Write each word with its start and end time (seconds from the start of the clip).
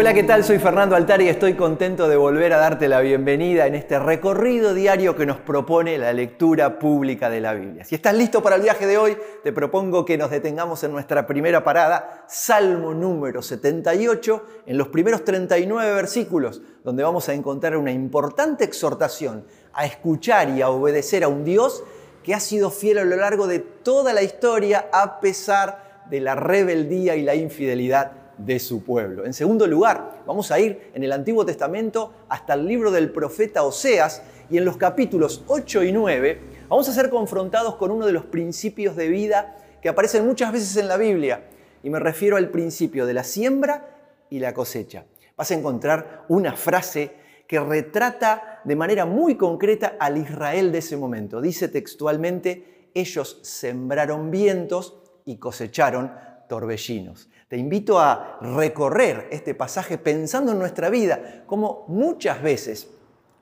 Hola, 0.00 0.14
¿qué 0.14 0.22
tal? 0.22 0.44
Soy 0.44 0.60
Fernando 0.60 0.94
Altari 0.94 1.24
y 1.24 1.28
estoy 1.28 1.54
contento 1.54 2.08
de 2.08 2.14
volver 2.14 2.52
a 2.52 2.58
darte 2.58 2.86
la 2.86 3.00
bienvenida 3.00 3.66
en 3.66 3.74
este 3.74 3.98
recorrido 3.98 4.72
diario 4.72 5.16
que 5.16 5.26
nos 5.26 5.38
propone 5.38 5.98
la 5.98 6.12
lectura 6.12 6.78
pública 6.78 7.28
de 7.28 7.40
la 7.40 7.52
Biblia. 7.52 7.84
Si 7.84 7.96
estás 7.96 8.14
listo 8.14 8.40
para 8.40 8.54
el 8.54 8.62
viaje 8.62 8.86
de 8.86 8.96
hoy, 8.96 9.18
te 9.42 9.52
propongo 9.52 10.04
que 10.04 10.16
nos 10.16 10.30
detengamos 10.30 10.84
en 10.84 10.92
nuestra 10.92 11.26
primera 11.26 11.64
parada, 11.64 12.24
Salmo 12.28 12.94
número 12.94 13.42
78, 13.42 14.44
en 14.66 14.78
los 14.78 14.86
primeros 14.86 15.24
39 15.24 15.92
versículos, 15.92 16.62
donde 16.84 17.02
vamos 17.02 17.28
a 17.28 17.34
encontrar 17.34 17.76
una 17.76 17.90
importante 17.90 18.62
exhortación 18.62 19.46
a 19.72 19.84
escuchar 19.84 20.50
y 20.50 20.62
a 20.62 20.68
obedecer 20.70 21.24
a 21.24 21.28
un 21.28 21.42
Dios 21.42 21.82
que 22.22 22.34
ha 22.36 22.40
sido 22.40 22.70
fiel 22.70 22.98
a 22.98 23.04
lo 23.04 23.16
largo 23.16 23.48
de 23.48 23.58
toda 23.58 24.12
la 24.12 24.22
historia 24.22 24.90
a 24.92 25.18
pesar 25.18 26.04
de 26.08 26.20
la 26.20 26.36
rebeldía 26.36 27.16
y 27.16 27.22
la 27.22 27.34
infidelidad 27.34 28.27
de 28.38 28.58
su 28.58 28.82
pueblo. 28.82 29.26
En 29.26 29.34
segundo 29.34 29.66
lugar, 29.66 30.22
vamos 30.26 30.50
a 30.50 30.60
ir 30.60 30.90
en 30.94 31.02
el 31.04 31.12
Antiguo 31.12 31.44
Testamento 31.44 32.12
hasta 32.28 32.54
el 32.54 32.66
libro 32.66 32.90
del 32.90 33.10
profeta 33.10 33.64
Oseas 33.64 34.22
y 34.48 34.56
en 34.56 34.64
los 34.64 34.76
capítulos 34.76 35.44
8 35.48 35.84
y 35.84 35.92
9 35.92 36.40
vamos 36.68 36.88
a 36.88 36.92
ser 36.92 37.10
confrontados 37.10 37.74
con 37.76 37.90
uno 37.90 38.06
de 38.06 38.12
los 38.12 38.24
principios 38.24 38.96
de 38.96 39.08
vida 39.08 39.56
que 39.82 39.88
aparecen 39.88 40.26
muchas 40.26 40.52
veces 40.52 40.76
en 40.76 40.88
la 40.88 40.96
Biblia 40.96 41.44
y 41.82 41.90
me 41.90 41.98
refiero 41.98 42.36
al 42.36 42.50
principio 42.50 43.06
de 43.06 43.14
la 43.14 43.24
siembra 43.24 43.96
y 44.30 44.38
la 44.38 44.54
cosecha. 44.54 45.04
Vas 45.36 45.50
a 45.50 45.54
encontrar 45.54 46.24
una 46.28 46.54
frase 46.54 47.12
que 47.46 47.60
retrata 47.60 48.60
de 48.64 48.76
manera 48.76 49.06
muy 49.06 49.36
concreta 49.36 49.96
al 49.98 50.18
Israel 50.18 50.70
de 50.70 50.78
ese 50.78 50.96
momento. 50.96 51.40
Dice 51.40 51.68
textualmente, 51.68 52.90
ellos 52.94 53.38
sembraron 53.42 54.30
vientos 54.30 54.98
y 55.24 55.36
cosecharon 55.36 56.12
torbellinos. 56.48 57.30
Te 57.48 57.56
invito 57.56 57.98
a 57.98 58.38
recorrer 58.42 59.26
este 59.30 59.54
pasaje 59.54 59.96
pensando 59.96 60.52
en 60.52 60.58
nuestra 60.58 60.90
vida, 60.90 61.44
como 61.46 61.86
muchas 61.88 62.42
veces 62.42 62.88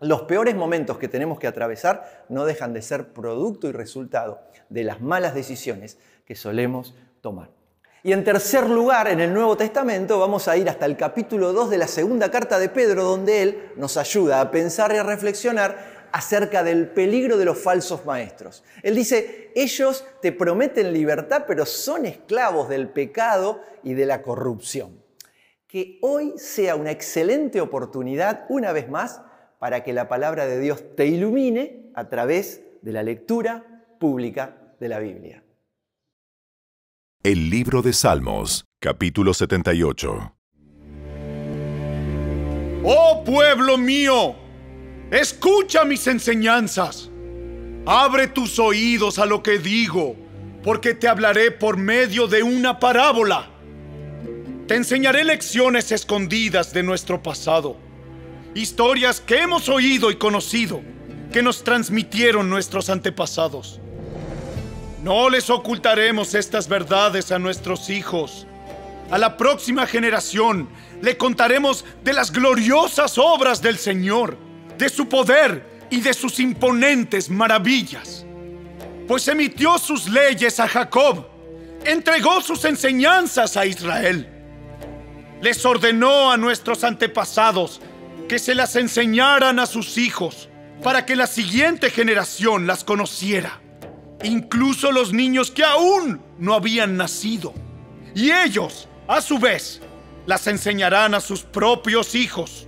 los 0.01 0.23
peores 0.23 0.55
momentos 0.55 0.99
que 0.99 1.09
tenemos 1.09 1.41
que 1.41 1.49
atravesar 1.49 2.25
no 2.29 2.45
dejan 2.45 2.73
de 2.73 2.83
ser 2.83 3.13
producto 3.13 3.69
y 3.69 3.73
resultado 3.73 4.41
de 4.69 4.85
las 4.85 5.01
malas 5.01 5.35
decisiones 5.35 5.99
que 6.25 6.37
solemos 6.37 6.95
tomar. 7.21 7.51
Y 8.05 8.13
en 8.13 8.23
tercer 8.23 8.71
lugar, 8.71 9.09
en 9.09 9.19
el 9.19 9.35
Nuevo 9.35 9.57
Testamento, 9.57 10.21
vamos 10.21 10.47
a 10.47 10.57
ir 10.57 10.69
hasta 10.69 10.87
el 10.87 10.97
capítulo 10.97 11.53
2 11.53 11.71
de 11.71 11.79
la 11.79 11.89
segunda 11.89 12.31
carta 12.31 12.61
de 12.61 12.69
Pedro, 12.69 13.03
donde 13.03 13.43
él 13.43 13.73
nos 13.77 13.97
ayuda 13.97 14.41
a 14.41 14.53
pensar 14.53 14.93
y 14.93 14.99
a 14.99 15.03
reflexionar 15.03 15.96
acerca 16.17 16.65
del 16.65 16.89
peligro 16.89 17.37
de 17.37 17.45
los 17.45 17.59
falsos 17.59 18.07
maestros. 18.07 18.65
Él 18.83 18.95
dice, 18.95 19.53
ellos 19.55 20.03
te 20.23 20.33
prometen 20.33 20.95
libertad, 20.95 21.45
pero 21.47 21.67
son 21.67 22.07
esclavos 22.07 22.71
del 22.71 22.89
pecado 22.89 23.61
y 23.83 23.93
de 23.93 24.07
la 24.07 24.23
corrupción. 24.23 25.05
Que 25.67 25.99
hoy 26.01 26.33
sea 26.37 26.75
una 26.75 26.91
excelente 26.91 27.61
oportunidad, 27.61 28.47
una 28.49 28.73
vez 28.73 28.89
más, 28.89 29.21
para 29.59 29.85
que 29.85 29.93
la 29.93 30.09
palabra 30.09 30.47
de 30.47 30.59
Dios 30.59 30.83
te 30.97 31.07
ilumine 31.07 31.91
a 31.95 32.09
través 32.09 32.63
de 32.81 32.93
la 32.93 33.03
lectura 33.03 33.85
pública 34.01 34.57
de 34.81 34.89
la 34.89 34.99
Biblia. 35.01 35.45
El 37.23 37.51
libro 37.51 37.83
de 37.83 37.93
Salmos, 37.93 38.65
capítulo 38.81 39.35
78. 39.35 40.35
Oh 42.85 43.23
pueblo 43.23 43.77
mío, 43.77 44.46
Escucha 45.11 45.85
mis 45.85 46.05
enseñanzas. 46.09 47.11
Abre 47.87 48.27
tus 48.27 48.59
oídos 48.59 49.21
a 49.21 49.27
lo 49.27 49.41
que 49.41 49.61
digo, 49.61 50.17
porque 50.65 50.95
te 50.95 51.07
hablaré 51.07 51.53
por 51.53 51.77
medio 51.77 52.27
de 52.27 52.43
una 52.43 52.81
parábola. 52.81 53.49
Te 54.67 54.75
enseñaré 54.75 55.23
lecciones 55.23 55.93
escondidas 55.93 56.73
de 56.73 56.83
nuestro 56.83 57.23
pasado, 57.23 57.77
historias 58.57 59.21
que 59.21 59.43
hemos 59.43 59.69
oído 59.69 60.11
y 60.11 60.17
conocido, 60.17 60.83
que 61.33 61.41
nos 61.41 61.63
transmitieron 61.63 62.51
nuestros 62.51 62.91
antepasados. 62.91 63.81
No 65.05 65.31
les 65.31 65.51
ocultaremos 65.51 66.35
estas 66.35 66.67
verdades 66.67 67.31
a 67.31 67.39
nuestros 67.39 67.91
hijos. 67.91 68.45
A 69.13 69.19
la 69.19 69.37
próxima 69.37 69.87
generación 69.87 70.69
le 71.01 71.17
contaremos 71.17 71.85
de 72.03 72.13
las 72.13 72.33
gloriosas 72.33 73.19
obras 73.19 73.63
del 73.63 73.79
Señor 73.79 74.46
de 74.79 74.89
su 74.89 75.09
poder 75.09 75.87
y 75.91 76.01
de 76.01 76.15
sus 76.15 76.41
imponentes 76.41 77.31
maravillas. 77.31 78.25
Pues 79.07 79.29
emitió 79.29 79.79
sus 79.79 80.09
leyes 80.09 80.59
a 80.59 80.69
Jacob, 80.69 81.27
entregó 81.85 82.41
sus 82.41 82.65
enseñanzas 82.65 83.57
a 83.57 83.67
Israel. 83.67 84.29
Les 85.41 85.65
ordenó 85.65 86.31
a 86.31 86.37
nuestros 86.37 86.83
antepasados 86.83 87.81
que 88.29 88.39
se 88.39 88.55
las 88.55 88.75
enseñaran 88.77 89.59
a 89.59 89.67
sus 89.67 89.97
hijos 89.99 90.49
para 90.83 91.07
que 91.07 91.17
la 91.17 91.27
siguiente 91.27 91.91
generación 91.91 92.67
las 92.67 92.85
conociera, 92.85 93.61
incluso 94.25 94.91
los 94.91 95.13
niños 95.13 95.51
que 95.51 95.65
aún 95.65 96.21
no 96.39 96.55
habían 96.55 96.97
nacido. 96.97 97.55
Y 98.15 98.33
ellos, 98.33 98.89
a 99.07 99.21
su 99.21 99.39
vez, 99.39 99.81
las 100.27 100.47
enseñarán 100.49 101.15
a 101.15 101.21
sus 101.21 101.43
propios 101.43 102.15
hijos 102.15 102.67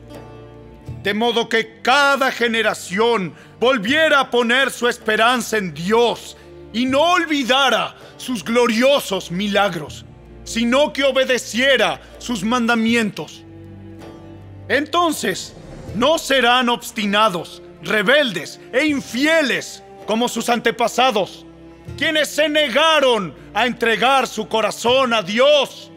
de 1.03 1.15
modo 1.15 1.49
que 1.49 1.81
cada 1.81 2.33
generación 2.33 3.35
volviera 3.61 4.21
a 4.21 4.31
poner 4.31 4.71
su 4.71 4.89
esperanza 4.89 5.57
en 5.57 5.73
Dios 5.73 6.37
y 6.73 6.87
no 6.87 7.13
olvidara 7.13 7.97
sus 8.17 8.45
gloriosos 8.45 9.31
milagros, 9.31 10.05
sino 10.45 10.93
que 10.93 11.05
obedeciera 11.05 12.01
sus 12.19 12.43
mandamientos. 12.43 13.45
Entonces, 14.69 15.55
no 15.95 16.19
serán 16.19 16.69
obstinados, 16.69 17.63
rebeldes 17.83 18.61
e 18.73 18.87
infieles 18.87 19.83
como 20.07 20.29
sus 20.29 20.49
antepasados, 20.49 21.47
quienes 21.97 22.29
se 22.29 22.49
negaron 22.49 23.35
a 23.55 23.67
entregar 23.67 24.27
su 24.27 24.49
corazón 24.49 25.15
a 25.15 25.23
Dios. 25.23 25.91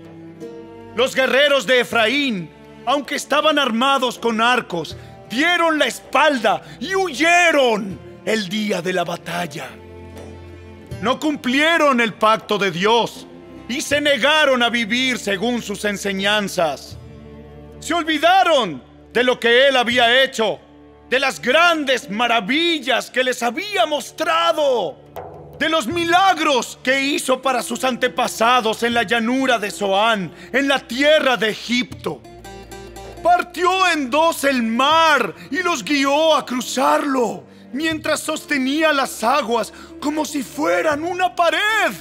Los 0.96 1.16
guerreros 1.16 1.66
de 1.66 1.82
Efraín 1.82 2.50
aunque 2.86 3.16
estaban 3.16 3.60
armados 3.60 4.18
con 4.18 4.42
arcos, 4.42 4.98
dieron 5.30 5.80
la 5.80 5.86
espalda 5.86 6.62
y 6.80 6.96
huyeron 6.96 8.00
el 8.26 8.50
día 8.50 8.82
de 8.82 8.94
la 8.94 9.04
batalla. 9.04 9.70
No 11.02 11.20
cumplieron 11.20 12.02
el 12.02 12.14
pacto 12.14 12.58
de 12.58 12.72
Dios 12.72 13.26
y 13.68 13.82
se 13.82 14.02
negaron 14.02 14.62
a 14.62 14.70
vivir 14.70 15.18
según 15.18 15.62
sus 15.62 15.86
enseñanzas. 15.86 16.98
Se 17.80 17.94
olvidaron 17.94 18.84
de 19.12 19.24
lo 19.24 19.40
que 19.40 19.68
Él 19.68 19.78
había 19.78 20.24
hecho, 20.24 20.60
de 21.10 21.20
las 21.20 21.42
grandes 21.42 22.10
maravillas 22.10 23.10
que 23.10 23.24
les 23.24 23.42
había 23.42 23.86
mostrado, 23.86 24.98
de 25.58 25.70
los 25.70 25.88
milagros 25.88 26.80
que 26.84 27.02
hizo 27.02 27.42
para 27.42 27.62
sus 27.62 27.84
antepasados 27.84 28.84
en 28.84 28.94
la 28.94 29.04
llanura 29.04 29.60
de 29.60 29.72
Zoán, 29.72 30.32
en 30.52 30.68
la 30.68 30.80
tierra 30.80 31.38
de 31.38 31.50
Egipto 31.50 32.22
Partió 33.24 33.88
en 33.90 34.10
dos 34.10 34.44
el 34.44 34.64
mar 34.64 35.36
y 35.52 35.62
los 35.62 35.84
guió 35.84 36.36
a 36.36 36.46
cruzarlo, 36.46 37.44
mientras 37.72 38.20
sostenía 38.20 38.92
las 38.92 39.24
aguas 39.24 39.72
como 40.00 40.26
si 40.26 40.42
fueran 40.42 41.04
una 41.04 41.36
pared. 41.36 41.94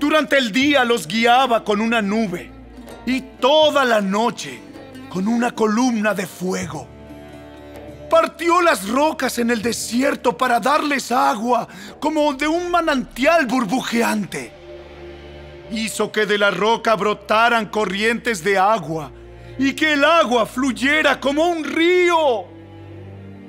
Durante 0.00 0.38
el 0.38 0.50
día 0.50 0.84
los 0.84 1.06
guiaba 1.06 1.62
con 1.62 1.80
una 1.80 2.00
nube 2.00 2.50
y 3.04 3.20
toda 3.40 3.84
la 3.84 4.00
noche 4.00 4.60
con 5.10 5.28
una 5.28 5.50
columna 5.50 6.14
de 6.14 6.26
fuego. 6.26 6.88
Partió 8.08 8.62
las 8.62 8.88
rocas 8.88 9.38
en 9.38 9.50
el 9.50 9.62
desierto 9.62 10.36
para 10.36 10.58
darles 10.58 11.12
agua 11.12 11.68
como 12.00 12.32
de 12.34 12.48
un 12.48 12.70
manantial 12.70 13.46
burbujeante. 13.46 14.52
Hizo 15.70 16.12
que 16.12 16.26
de 16.26 16.38
la 16.38 16.50
roca 16.50 16.94
brotaran 16.94 17.66
corrientes 17.66 18.42
de 18.42 18.58
agua 18.58 19.10
y 19.62 19.74
que 19.74 19.92
el 19.92 20.04
agua 20.04 20.44
fluyera 20.44 21.20
como 21.20 21.46
un 21.46 21.62
río. 21.62 22.46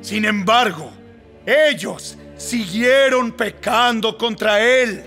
Sin 0.02 0.26
embargo, 0.26 0.92
ellos 1.44 2.18
siguieron 2.38 3.32
pecando 3.32 4.16
contra 4.16 4.62
Él 4.62 5.04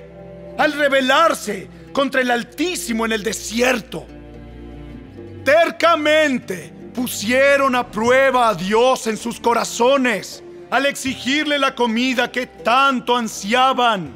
al 0.59 0.73
rebelarse 0.73 1.69
contra 1.93 2.23
el 2.23 2.31
Altísimo 2.33 3.07
en 3.07 3.13
el 3.13 3.23
desierto. 3.23 4.05
Tercamente 5.45 6.73
pusieron 6.93 7.77
a 7.77 7.89
prueba 7.89 8.49
a 8.49 8.55
Dios 8.55 9.07
en 9.07 9.17
sus 9.17 9.39
corazones 9.39 10.43
al 10.71 10.87
exigirle 10.87 11.57
la 11.57 11.77
comida 11.77 12.33
que 12.33 12.47
tanto 12.49 13.17
ansiaban. 13.17 14.13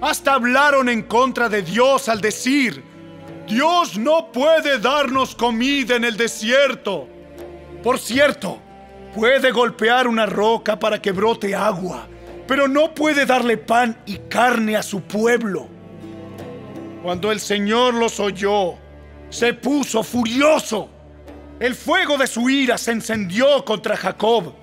Hasta 0.00 0.34
hablaron 0.34 0.88
en 0.88 1.02
contra 1.02 1.48
de 1.48 1.62
Dios 1.62 2.08
al 2.08 2.20
decir, 2.20 2.84
Dios 3.46 3.98
no 3.98 4.32
puede 4.32 4.78
darnos 4.78 5.34
comida 5.34 5.96
en 5.96 6.04
el 6.04 6.16
desierto. 6.16 7.06
Por 7.82 7.98
cierto, 7.98 8.58
puede 9.14 9.50
golpear 9.50 10.08
una 10.08 10.24
roca 10.24 10.78
para 10.78 11.00
que 11.00 11.12
brote 11.12 11.54
agua, 11.54 12.08
pero 12.46 12.66
no 12.66 12.94
puede 12.94 13.26
darle 13.26 13.58
pan 13.58 13.96
y 14.06 14.16
carne 14.28 14.76
a 14.76 14.82
su 14.82 15.02
pueblo. 15.02 15.68
Cuando 17.02 17.30
el 17.30 17.38
Señor 17.38 17.92
los 17.92 18.18
oyó, 18.18 18.76
se 19.28 19.52
puso 19.52 20.02
furioso 20.02 20.88
El 21.60 21.74
fuego 21.74 22.16
de 22.16 22.26
su 22.26 22.48
ira 22.48 22.78
se 22.78 22.92
encendió 22.92 23.64
contra 23.64 23.96
Jacob. 23.96 24.54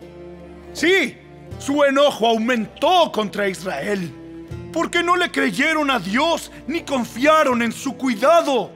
Sí, 0.73 1.17
su 1.59 1.83
enojo 1.83 2.27
aumentó 2.27 3.11
contra 3.11 3.47
Israel, 3.47 4.11
porque 4.71 5.03
no 5.03 5.15
le 5.15 5.31
creyeron 5.31 5.89
a 5.91 5.99
Dios 5.99 6.51
ni 6.67 6.81
confiaron 6.81 7.61
en 7.61 7.71
su 7.71 7.97
cuidado. 7.97 8.71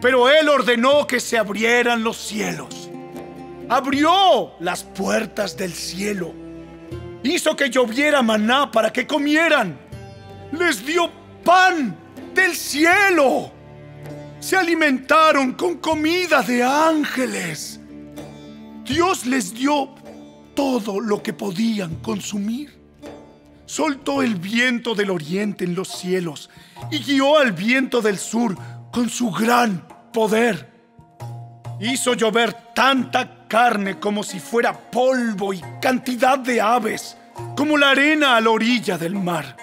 Pero 0.00 0.28
Él 0.28 0.48
ordenó 0.48 1.06
que 1.06 1.20
se 1.20 1.38
abrieran 1.38 2.02
los 2.02 2.16
cielos. 2.16 2.90
Abrió 3.68 4.52
las 4.60 4.82
puertas 4.82 5.56
del 5.56 5.72
cielo. 5.72 6.34
Hizo 7.22 7.54
que 7.54 7.70
lloviera 7.70 8.20
maná 8.22 8.70
para 8.70 8.92
que 8.92 9.06
comieran. 9.06 9.78
Les 10.50 10.84
dio 10.84 11.10
pan 11.44 11.96
del 12.34 12.54
cielo. 12.54 13.52
Se 14.40 14.56
alimentaron 14.56 15.52
con 15.52 15.78
comida 15.78 16.42
de 16.42 16.64
ángeles. 16.64 17.78
Dios 18.84 19.24
les 19.24 19.54
dio 19.54 19.94
todo 20.54 21.00
lo 21.00 21.22
que 21.22 21.32
podían 21.32 21.94
consumir. 21.96 22.81
Soltó 23.72 24.20
el 24.22 24.34
viento 24.34 24.94
del 24.94 25.08
oriente 25.08 25.64
en 25.64 25.74
los 25.74 25.88
cielos 25.88 26.50
y 26.90 26.98
guió 26.98 27.38
al 27.38 27.52
viento 27.52 28.02
del 28.02 28.18
sur 28.18 28.54
con 28.92 29.08
su 29.08 29.30
gran 29.30 29.88
poder. 30.12 30.70
Hizo 31.80 32.12
llover 32.12 32.52
tanta 32.74 33.46
carne 33.48 33.98
como 33.98 34.24
si 34.24 34.40
fuera 34.40 34.78
polvo 34.90 35.54
y 35.54 35.62
cantidad 35.80 36.38
de 36.38 36.60
aves, 36.60 37.16
como 37.56 37.78
la 37.78 37.92
arena 37.92 38.36
a 38.36 38.42
la 38.42 38.50
orilla 38.50 38.98
del 38.98 39.14
mar. 39.14 39.56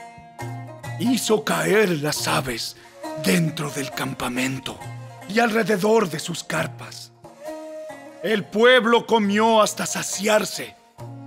Hizo 1.00 1.44
caer 1.44 2.02
las 2.02 2.28
aves 2.28 2.78
dentro 3.24 3.70
del 3.70 3.92
campamento 3.92 4.80
y 5.32 5.38
alrededor 5.38 6.10
de 6.10 6.18
sus 6.18 6.44
carpas. 6.44 7.12
El 8.24 8.44
pueblo 8.44 9.06
comió 9.06 9.62
hasta 9.62 9.86
saciarse. 9.86 10.76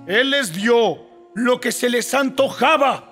Él 0.09 0.31
les 0.31 0.53
dio 0.53 1.12
lo 1.35 1.61
que 1.61 1.73
se 1.73 1.89
les 1.89 2.13
antojaba. 2.15 3.09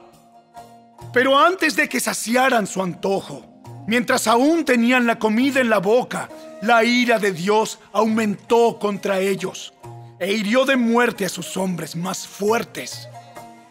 Pero 1.12 1.38
antes 1.38 1.76
de 1.76 1.88
que 1.88 2.00
saciaran 2.00 2.66
su 2.66 2.82
antojo, 2.82 3.50
Mientras 3.90 4.28
aún 4.28 4.64
tenían 4.64 5.04
la 5.04 5.18
comida 5.18 5.60
en 5.60 5.68
la 5.68 5.78
boca, 5.78 6.28
la 6.62 6.84
ira 6.84 7.18
de 7.18 7.32
Dios 7.32 7.80
aumentó 7.92 8.78
contra 8.78 9.18
ellos 9.18 9.72
e 10.20 10.32
hirió 10.32 10.64
de 10.64 10.76
muerte 10.76 11.24
a 11.24 11.28
sus 11.28 11.56
hombres 11.56 11.96
más 11.96 12.24
fuertes. 12.24 13.08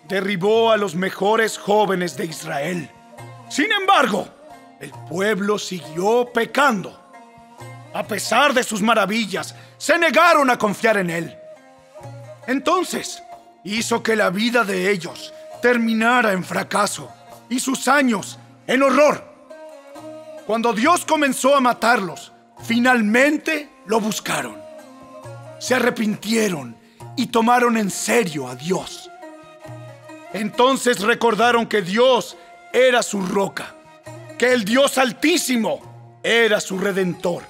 Derribó 0.09 0.71
a 0.71 0.77
los 0.77 0.93
mejores 0.93 1.57
jóvenes 1.57 2.17
de 2.17 2.25
Israel. 2.25 2.89
Sin 3.47 3.71
embargo, 3.71 4.27
el 4.81 4.91
pueblo 5.07 5.57
siguió 5.57 6.29
pecando. 6.33 6.99
A 7.93 8.03
pesar 8.03 8.53
de 8.53 8.63
sus 8.63 8.81
maravillas, 8.81 9.55
se 9.77 9.97
negaron 9.97 10.49
a 10.49 10.57
confiar 10.57 10.97
en 10.97 11.11
él. 11.11 11.37
Entonces, 12.45 13.23
hizo 13.63 14.03
que 14.03 14.15
la 14.15 14.29
vida 14.29 14.63
de 14.63 14.91
ellos 14.91 15.33
terminara 15.61 16.33
en 16.33 16.43
fracaso 16.43 17.11
y 17.49 17.59
sus 17.59 17.87
años 17.87 18.39
en 18.67 18.83
horror. 18.83 19.23
Cuando 20.45 20.73
Dios 20.73 21.05
comenzó 21.05 21.55
a 21.55 21.61
matarlos, 21.61 22.31
finalmente 22.63 23.69
lo 23.85 23.99
buscaron. 23.99 24.57
Se 25.59 25.75
arrepintieron 25.75 26.75
y 27.15 27.27
tomaron 27.27 27.77
en 27.77 27.89
serio 27.89 28.47
a 28.47 28.55
Dios. 28.55 29.09
Entonces 30.33 31.01
recordaron 31.01 31.65
que 31.65 31.81
Dios 31.81 32.37
era 32.71 33.03
su 33.03 33.21
roca, 33.21 33.75
que 34.37 34.53
el 34.53 34.63
Dios 34.63 34.97
altísimo 34.97 36.19
era 36.23 36.61
su 36.61 36.77
redentor. 36.77 37.43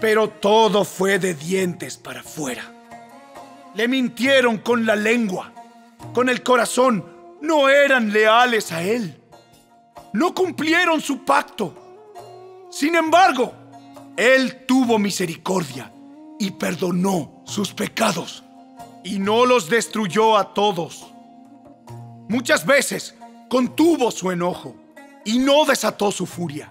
Pero 0.00 0.28
todo 0.28 0.84
fue 0.84 1.18
de 1.18 1.34
dientes 1.34 1.96
para 1.96 2.20
afuera. 2.20 2.73
Le 3.74 3.88
mintieron 3.88 4.58
con 4.58 4.86
la 4.86 4.96
lengua, 4.96 5.52
con 6.12 6.28
el 6.28 6.42
corazón, 6.42 7.04
no 7.40 7.68
eran 7.68 8.12
leales 8.12 8.72
a 8.72 8.82
Él 8.82 9.20
no 10.14 10.32
cumplieron 10.32 11.00
su 11.00 11.24
pacto. 11.24 11.74
Sin 12.70 12.94
embargo, 12.94 13.52
Él 14.16 14.64
tuvo 14.64 14.96
misericordia 14.96 15.92
y 16.38 16.52
perdonó 16.52 17.42
sus 17.44 17.74
pecados 17.74 18.44
y 19.02 19.18
no 19.18 19.44
los 19.44 19.68
destruyó 19.68 20.38
a 20.38 20.54
todos. 20.54 21.12
Muchas 22.28 22.64
veces 22.64 23.16
contuvo 23.50 24.12
su 24.12 24.30
enojo 24.30 24.76
y 25.24 25.40
no 25.40 25.64
desató 25.64 26.12
su 26.12 26.26
furia. 26.26 26.70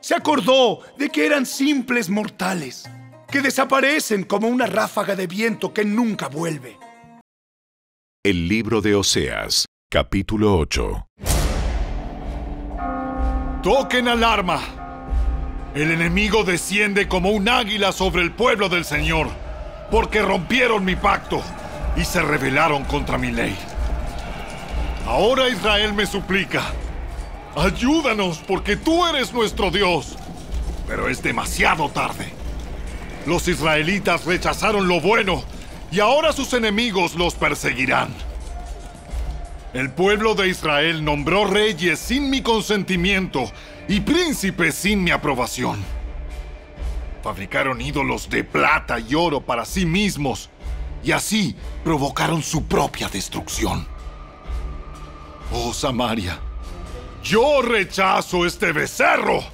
Se 0.00 0.14
acordó 0.14 0.80
de 0.98 1.08
que 1.08 1.24
eran 1.24 1.46
simples 1.46 2.10
mortales, 2.10 2.84
que 3.30 3.42
desaparecen 3.42 4.24
como 4.24 4.48
una 4.48 4.66
ráfaga 4.66 5.14
de 5.14 5.26
viento 5.26 5.74
que 5.74 5.84
nunca 5.84 6.28
vuelve. 6.28 6.78
El 8.24 8.48
libro 8.48 8.80
de 8.80 8.94
Oseas, 8.94 9.66
capítulo 9.90 10.56
8. 10.58 11.06
Toquen 13.62 14.08
alarma. 14.08 14.60
El 15.74 15.90
enemigo 15.90 16.42
desciende 16.42 17.06
como 17.06 17.30
un 17.30 17.48
águila 17.48 17.92
sobre 17.92 18.22
el 18.22 18.32
pueblo 18.32 18.68
del 18.68 18.84
Señor, 18.84 19.28
porque 19.90 20.22
rompieron 20.22 20.84
mi 20.84 20.96
pacto 20.96 21.42
y 21.96 22.04
se 22.04 22.22
rebelaron 22.22 22.84
contra 22.84 23.18
mi 23.18 23.30
ley. 23.30 23.56
Ahora 25.06 25.48
Israel 25.48 25.92
me 25.92 26.06
suplica, 26.06 26.62
ayúdanos 27.56 28.38
porque 28.38 28.76
tú 28.76 29.06
eres 29.06 29.32
nuestro 29.32 29.70
Dios. 29.70 30.16
Pero 30.86 31.08
es 31.08 31.22
demasiado 31.22 31.90
tarde. 31.90 32.37
Los 33.28 33.46
israelitas 33.46 34.24
rechazaron 34.24 34.88
lo 34.88 35.02
bueno 35.02 35.44
y 35.92 36.00
ahora 36.00 36.32
sus 36.32 36.54
enemigos 36.54 37.14
los 37.14 37.34
perseguirán. 37.34 38.08
El 39.74 39.90
pueblo 39.90 40.34
de 40.34 40.48
Israel 40.48 41.04
nombró 41.04 41.44
reyes 41.44 41.98
sin 41.98 42.30
mi 42.30 42.40
consentimiento 42.40 43.44
y 43.86 44.00
príncipes 44.00 44.76
sin 44.76 45.04
mi 45.04 45.10
aprobación. 45.10 45.84
Fabricaron 47.22 47.82
ídolos 47.82 48.30
de 48.30 48.44
plata 48.44 48.98
y 48.98 49.14
oro 49.14 49.42
para 49.42 49.66
sí 49.66 49.84
mismos 49.84 50.48
y 51.04 51.12
así 51.12 51.54
provocaron 51.84 52.42
su 52.42 52.64
propia 52.64 53.10
destrucción. 53.10 53.86
Oh 55.52 55.74
Samaria, 55.74 56.38
yo 57.22 57.60
rechazo 57.60 58.46
este 58.46 58.72
becerro, 58.72 59.44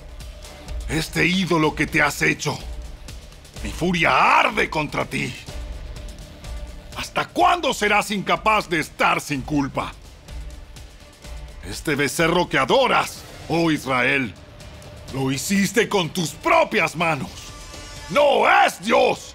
este 0.89 1.27
ídolo 1.27 1.75
que 1.75 1.89
te 1.89 2.01
has 2.01 2.23
hecho. 2.23 2.57
Mi 3.65 3.71
furia 3.71 4.41
arde 4.41 4.69
contra 4.69 5.07
ti. 5.07 5.35
¿Hasta 6.99 7.27
cuándo 7.27 7.73
serás 7.73 8.11
incapaz 8.11 8.69
de 8.69 8.79
estar 8.79 9.23
sin 9.23 9.41
culpa? 9.41 9.91
Este 11.67 11.95
becerro 11.95 12.47
que 12.47 12.59
adoras, 12.59 13.23
oh 13.49 13.71
Israel, 13.71 14.35
lo 15.15 15.33
hiciste 15.33 15.89
con 15.89 16.11
tus 16.11 16.33
propias 16.33 16.95
manos. 16.95 17.31
No 18.11 18.47
es 18.67 18.85
Dios. 18.85 19.35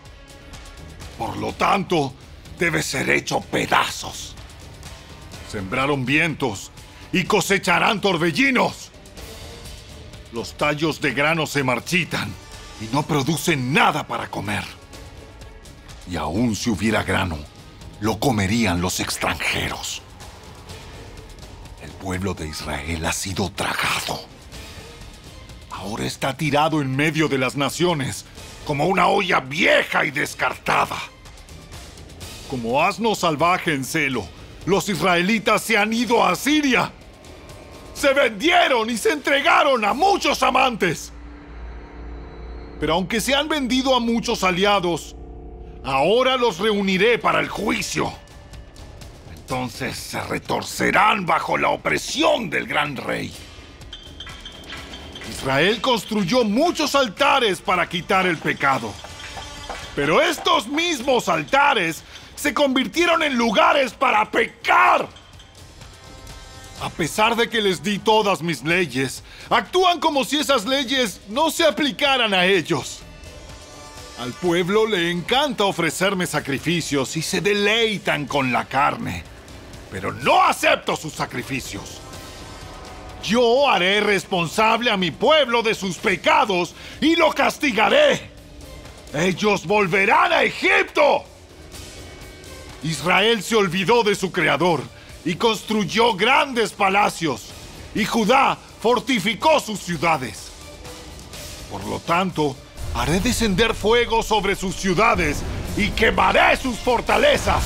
Por 1.17 1.35
lo 1.37 1.51
tanto, 1.53 2.13
debe 2.59 2.83
ser 2.83 3.09
hecho 3.09 3.41
pedazos. 3.41 4.35
Sembraron 5.51 6.05
vientos 6.05 6.71
y 7.11 7.23
cosecharán 7.23 7.99
torbellinos. 7.99 8.91
Los 10.31 10.53
tallos 10.55 11.01
de 11.01 11.15
grano 11.15 11.47
se 11.47 11.63
marchitan 11.63 12.31
y 12.81 12.93
no 12.93 13.03
producen 13.03 13.73
nada 13.73 14.07
para 14.07 14.29
comer. 14.29 14.63
Y 16.09 16.15
aún 16.15 16.55
si 16.55 16.69
hubiera 16.69 17.03
grano, 17.03 17.37
lo 17.99 18.19
comerían 18.19 18.81
los 18.81 18.99
extranjeros 18.99 20.01
pueblo 21.99 22.33
de 22.33 22.47
Israel 22.47 23.05
ha 23.05 23.13
sido 23.13 23.51
tragado. 23.51 24.21
Ahora 25.69 26.05
está 26.05 26.35
tirado 26.35 26.81
en 26.81 26.95
medio 26.95 27.27
de 27.27 27.37
las 27.37 27.55
naciones, 27.55 28.25
como 28.65 28.87
una 28.87 29.07
olla 29.07 29.39
vieja 29.39 30.05
y 30.05 30.11
descartada. 30.11 30.97
Como 32.49 32.81
asno 32.81 33.15
salvaje 33.15 33.73
en 33.73 33.85
celo, 33.85 34.25
los 34.65 34.89
israelitas 34.89 35.61
se 35.61 35.77
han 35.77 35.93
ido 35.93 36.25
a 36.25 36.35
Siria. 36.35 36.91
Se 37.93 38.13
vendieron 38.13 38.89
y 38.89 38.97
se 38.97 39.11
entregaron 39.11 39.85
a 39.85 39.93
muchos 39.93 40.41
amantes. 40.41 41.11
Pero 42.79 42.93
aunque 42.93 43.19
se 43.19 43.35
han 43.35 43.49
vendido 43.49 43.95
a 43.95 43.99
muchos 43.99 44.43
aliados, 44.43 45.15
ahora 45.83 46.37
los 46.37 46.59
reuniré 46.59 47.19
para 47.19 47.39
el 47.39 47.49
juicio. 47.49 48.11
Entonces 49.33 49.97
se 49.97 50.21
retorcerán 50.21 51.25
bajo 51.25 51.57
la 51.57 51.69
opresión 51.69 52.49
del 52.49 52.67
gran 52.67 52.95
rey. 52.95 53.33
Israel 55.29 55.81
construyó 55.81 56.43
muchos 56.43 56.95
altares 56.95 57.61
para 57.61 57.87
quitar 57.87 58.25
el 58.25 58.37
pecado. 58.37 58.93
Pero 59.95 60.21
estos 60.21 60.67
mismos 60.67 61.29
altares 61.29 62.03
se 62.35 62.53
convirtieron 62.53 63.21
en 63.23 63.35
lugares 63.35 63.93
para 63.93 64.29
pecar. 64.31 65.09
A 66.81 66.89
pesar 66.89 67.35
de 67.35 67.49
que 67.49 67.61
les 67.61 67.83
di 67.83 67.99
todas 67.99 68.41
mis 68.41 68.63
leyes, 68.63 69.23
actúan 69.49 69.99
como 69.99 70.23
si 70.23 70.37
esas 70.37 70.65
leyes 70.65 71.21
no 71.29 71.51
se 71.51 71.65
aplicaran 71.65 72.33
a 72.33 72.45
ellos. 72.45 72.99
Al 74.19 74.33
pueblo 74.33 74.85
le 74.85 75.11
encanta 75.11 75.63
ofrecerme 75.63 76.27
sacrificios 76.27 77.15
y 77.15 77.21
se 77.21 77.41
deleitan 77.41 78.25
con 78.25 78.51
la 78.51 78.65
carne. 78.65 79.23
Pero 79.91 80.11
no 80.11 80.43
acepto 80.43 80.95
sus 80.95 81.13
sacrificios. 81.13 82.01
Yo 83.23 83.69
haré 83.69 84.01
responsable 84.01 84.91
a 84.91 84.97
mi 84.97 85.11
pueblo 85.11 85.63
de 85.63 85.73
sus 85.73 85.97
pecados 85.97 86.75
y 87.01 87.15
lo 87.15 87.31
castigaré. 87.31 88.29
Ellos 89.13 89.65
volverán 89.65 90.31
a 90.31 90.43
Egipto. 90.43 91.23
Israel 92.83 93.43
se 93.43 93.55
olvidó 93.55 94.03
de 94.03 94.15
su 94.15 94.31
creador 94.31 94.83
y 95.25 95.35
construyó 95.35 96.15
grandes 96.15 96.71
palacios, 96.71 97.49
y 97.93 98.05
Judá 98.05 98.57
fortificó 98.79 99.59
sus 99.59 99.79
ciudades. 99.79 100.51
Por 101.69 101.83
lo 101.85 101.99
tanto, 101.99 102.55
haré 102.93 103.19
descender 103.19 103.73
fuego 103.73 104.23
sobre 104.23 104.55
sus 104.55 104.75
ciudades 104.75 105.43
y 105.77 105.89
quemaré 105.91 106.55
sus 106.57 106.77
fortalezas. 106.77 107.63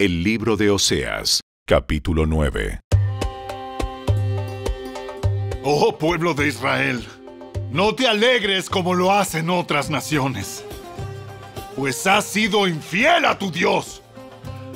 El 0.00 0.22
libro 0.22 0.56
de 0.56 0.70
Oseas, 0.70 1.40
capítulo 1.66 2.24
9. 2.24 2.80
Oh 5.64 5.98
pueblo 5.98 6.34
de 6.34 6.46
Israel, 6.46 7.04
no 7.72 7.94
te 7.94 8.06
alegres 8.06 8.70
como 8.70 8.94
lo 8.94 9.12
hacen 9.12 9.50
otras 9.50 9.90
naciones, 9.90 10.64
pues 11.74 12.06
has 12.06 12.24
sido 12.24 12.68
infiel 12.68 13.24
a 13.24 13.38
tu 13.38 13.50
Dios, 13.50 14.02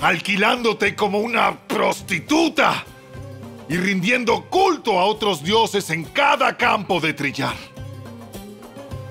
alquilándote 0.03 0.97
como 0.97 1.21
una 1.21 1.57
prostituta 1.61 2.85
y 3.69 3.77
rindiendo 3.77 4.45
culto 4.51 4.99
a 4.99 5.05
otros 5.05 5.45
dioses 5.45 5.91
en 5.91 6.05
cada 6.05 6.57
campo 6.57 7.01
de 7.01 7.15
trillar. 7.15 7.55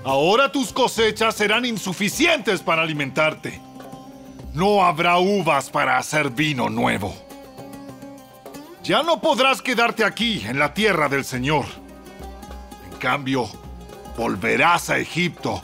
Ahora 0.04 0.52
tus 0.52 0.74
cosechas 0.74 1.36
serán 1.36 1.64
insuficientes 1.64 2.62
para 2.62 2.82
alimentarte. 2.82 3.62
No 4.54 4.84
habrá 4.84 5.18
uvas 5.18 5.70
para 5.70 5.98
hacer 5.98 6.30
vino 6.30 6.70
nuevo. 6.70 7.16
Ya 8.84 9.02
no 9.02 9.22
podrás 9.22 9.62
quedarte 9.62 10.04
aquí 10.04 10.44
en 10.46 10.60
la 10.60 10.74
tierra 10.74 11.08
del 11.08 11.24
Señor. 11.24 11.66
En 12.92 12.98
cambio, 12.98 13.50
volverás 14.18 14.90
a 14.90 14.98
Egipto 14.98 15.64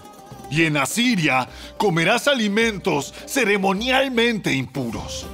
y 0.50 0.64
en 0.64 0.78
Asiria 0.78 1.48
comerás 1.78 2.28
alimentos 2.28 3.14
ceremonialmente 3.26 4.54
impuros. 4.54 5.28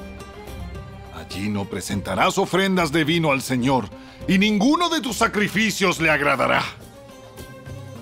Allí 1.16 1.50
no 1.50 1.66
presentarás 1.66 2.38
ofrendas 2.38 2.92
de 2.92 3.04
vino 3.04 3.32
al 3.32 3.42
Señor 3.42 3.90
y 4.28 4.38
ninguno 4.38 4.90
de 4.90 5.02
tus 5.02 5.18
sacrificios 5.18 6.00
le 6.00 6.10
agradará. 6.10 6.64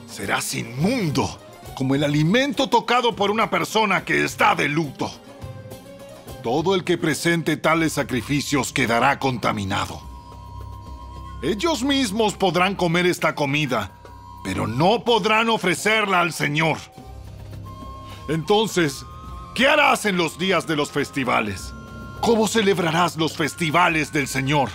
Serás 0.09 0.53
inmundo 0.55 1.39
como 1.75 1.95
el 1.95 2.03
alimento 2.03 2.69
tocado 2.69 3.15
por 3.15 3.31
una 3.31 3.49
persona 3.49 4.03
que 4.05 4.23
está 4.23 4.55
de 4.55 4.67
luto. 4.67 5.11
Todo 6.43 6.75
el 6.75 6.83
que 6.83 6.97
presente 6.97 7.57
tales 7.57 7.93
sacrificios 7.93 8.73
quedará 8.73 9.19
contaminado. 9.19 10.01
Ellos 11.41 11.83
mismos 11.83 12.35
podrán 12.35 12.75
comer 12.75 13.05
esta 13.07 13.33
comida, 13.33 13.91
pero 14.43 14.67
no 14.67 15.03
podrán 15.03 15.49
ofrecerla 15.49 16.21
al 16.21 16.33
Señor. 16.33 16.77
Entonces, 18.29 19.05
¿qué 19.55 19.67
harás 19.67 20.05
en 20.05 20.17
los 20.17 20.37
días 20.37 20.67
de 20.67 20.75
los 20.75 20.91
festivales? 20.91 21.73
¿Cómo 22.21 22.47
celebrarás 22.47 23.17
los 23.17 23.35
festivales 23.35 24.11
del 24.11 24.27
Señor? 24.27 24.69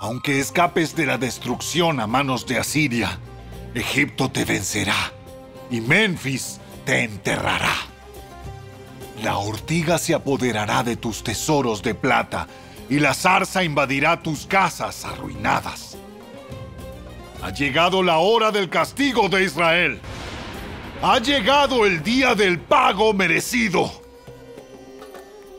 Aunque 0.00 0.38
escapes 0.38 0.94
de 0.94 1.06
la 1.06 1.18
destrucción 1.18 1.98
a 2.00 2.06
manos 2.06 2.46
de 2.46 2.58
Asiria, 2.58 3.18
Egipto 3.74 4.30
te 4.30 4.44
vencerá 4.44 5.12
y 5.70 5.80
Memphis 5.80 6.60
te 6.84 7.02
enterrará. 7.02 7.74
La 9.22 9.38
ortiga 9.38 9.98
se 9.98 10.14
apoderará 10.14 10.84
de 10.84 10.96
tus 10.96 11.24
tesoros 11.24 11.82
de 11.82 11.94
plata 11.94 12.46
y 12.88 13.00
la 13.00 13.14
zarza 13.14 13.64
invadirá 13.64 14.22
tus 14.22 14.46
casas 14.46 15.04
arruinadas. 15.04 15.87
Ha 17.42 17.50
llegado 17.50 18.02
la 18.02 18.18
hora 18.18 18.50
del 18.50 18.68
castigo 18.68 19.28
de 19.28 19.44
Israel. 19.44 20.00
Ha 21.02 21.20
llegado 21.20 21.86
el 21.86 22.02
día 22.02 22.34
del 22.34 22.58
pago 22.58 23.12
merecido. 23.12 23.90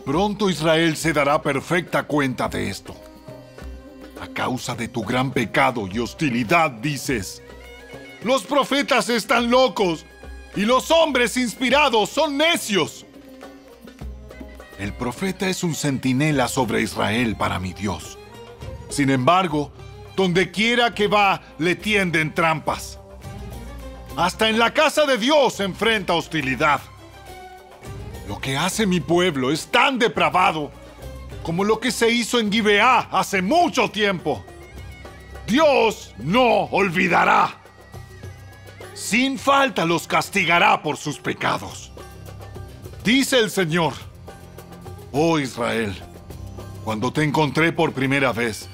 Pronto 0.05 0.50
Israel 0.50 0.98
se 0.98 1.13
dará 1.13 1.41
perfecta 1.41 2.03
cuenta 2.03 2.50
de 2.50 2.69
esto. 2.69 2.95
A 4.21 4.27
causa 4.27 4.75
de 4.75 4.89
tu 4.89 5.03
gran 5.03 5.31
pecado 5.31 5.88
y 5.88 6.00
hostilidad 6.00 6.71
dices, 6.71 7.41
los 8.24 8.43
profetas 8.43 9.07
están 9.07 9.50
locos 9.50 10.05
y 10.55 10.62
los 10.62 10.91
hombres 10.91 11.38
inspirados 11.38 12.09
son 12.09 12.38
necios. 12.38 13.05
El 14.77 14.93
profeta 14.93 15.48
es 15.48 15.63
un 15.63 15.75
centinela 15.75 16.50
sobre 16.50 16.81
Israel 16.81 17.38
para 17.38 17.59
mi 17.59 17.71
Dios. 17.74 18.17
Sin 18.89 19.09
embargo, 19.09 19.71
donde 20.19 20.51
quiera 20.51 20.93
que 20.93 21.07
va, 21.07 21.41
le 21.59 21.77
tienden 21.77 22.33
trampas. 22.33 22.99
Hasta 24.17 24.49
en 24.49 24.59
la 24.59 24.73
casa 24.73 25.05
de 25.05 25.17
Dios 25.17 25.61
enfrenta 25.61 26.13
hostilidad. 26.13 26.81
Lo 28.27 28.38
que 28.38 28.57
hace 28.57 28.85
mi 28.85 28.99
pueblo 28.99 29.49
es 29.49 29.67
tan 29.67 29.97
depravado 29.97 30.71
como 31.41 31.63
lo 31.63 31.79
que 31.79 31.89
se 31.89 32.09
hizo 32.09 32.38
en 32.38 32.51
Gibeá 32.51 33.07
hace 33.11 33.41
mucho 33.41 33.89
tiempo. 33.91 34.43
Dios 35.47 36.13
no 36.17 36.63
olvidará. 36.65 37.55
Sin 38.93 39.39
falta 39.39 39.85
los 39.85 40.05
castigará 40.05 40.83
por 40.83 40.97
sus 40.97 41.17
pecados. 41.17 41.93
Dice 43.05 43.39
el 43.39 43.49
Señor, 43.49 43.93
oh 45.13 45.39
Israel, 45.39 45.95
cuando 46.83 47.13
te 47.13 47.23
encontré 47.23 47.71
por 47.71 47.93
primera 47.93 48.33
vez, 48.33 48.67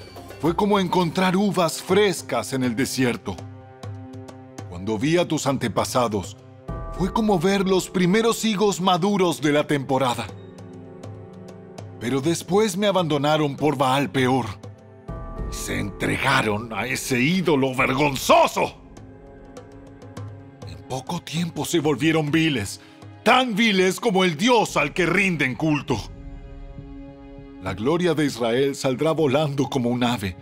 fue 0.46 0.56
como 0.56 0.80
encontrar 0.80 1.36
uvas 1.36 1.82
frescas 1.82 2.54
en 2.54 2.62
el 2.62 2.75
desierto. 2.75 3.36
Cuando 4.70 5.00
vi 5.00 5.18
a 5.18 5.28
tus 5.28 5.48
antepasados, 5.48 6.38
fue 6.94 7.12
como 7.12 7.40
ver 7.40 7.68
los 7.68 7.90
primeros 7.90 8.46
higos 8.46 8.80
maduros 8.80 9.42
de 9.42 9.52
la 9.52 9.66
temporada. 9.66 10.28
Pero 12.00 12.22
después 12.22 12.78
me 12.78 12.86
abandonaron 12.86 13.56
por 13.56 13.75
Baal 13.75 14.12
peor. 14.12 14.46
Se 15.50 15.80
entregaron 15.80 16.72
a 16.74 16.86
ese 16.86 17.20
ídolo 17.20 17.74
vergonzoso. 17.74 18.75
En 20.68 20.78
poco 20.88 21.24
tiempo 21.24 21.66
se 21.66 21.80
volvieron 21.80 22.30
viles, 22.30 22.82
tan 23.24 23.56
viles 23.56 24.00
como 24.00 24.24
el 24.24 24.38
Dios 24.38 24.78
al 24.78 24.94
que 24.94 25.08
rinden 25.08 25.56
culto. 25.56 25.98
La 27.66 27.74
gloria 27.74 28.14
de 28.14 28.26
Israel 28.26 28.76
saldrá 28.76 29.12
volando 29.12 29.68
como 29.72 29.90
un 29.90 30.04
ave, 30.04 30.36